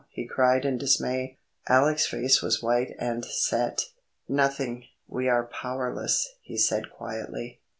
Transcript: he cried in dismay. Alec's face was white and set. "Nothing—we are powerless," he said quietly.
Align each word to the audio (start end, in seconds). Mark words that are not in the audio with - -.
he 0.09 0.25
cried 0.25 0.65
in 0.65 0.79
dismay. 0.79 1.37
Alec's 1.69 2.07
face 2.07 2.41
was 2.41 2.63
white 2.63 2.95
and 2.97 3.23
set. 3.23 3.83
"Nothing—we 4.27 5.29
are 5.29 5.45
powerless," 5.45 6.27
he 6.41 6.57
said 6.57 6.89
quietly. 6.89 7.61